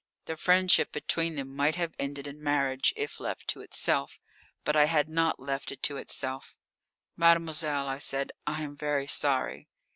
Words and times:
The 0.25 0.35
friendship 0.35 0.91
between 0.91 1.35
them 1.35 1.55
might 1.55 1.75
have 1.75 1.93
ended 1.99 2.25
in 2.25 2.41
marriage 2.41 2.91
if 2.95 3.19
left 3.19 3.47
to 3.49 3.61
itself. 3.61 4.19
But 4.63 4.75
I 4.75 4.85
had 4.85 5.07
not 5.07 5.39
left 5.39 5.71
it 5.71 5.83
to 5.83 5.97
itself. 5.97 6.57
"Mademoiselle," 7.15 7.87
I 7.87 7.99
said, 7.99 8.31
"I 8.47 8.63
am 8.63 8.75
very 8.75 9.05
sorry." 9.05 9.67